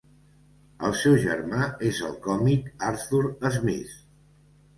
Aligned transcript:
El 0.87 0.95
seu 1.01 1.17
germà 1.25 1.65
és 1.89 1.99
el 2.07 2.15
còmic 2.25 2.73
Arthur 2.89 3.23
Smith. 3.59 3.95